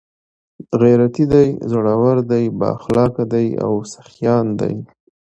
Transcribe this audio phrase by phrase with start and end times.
[0.81, 4.73] ،غيرتي دي، زړور دي، بااخلاقه دي او سخيان دي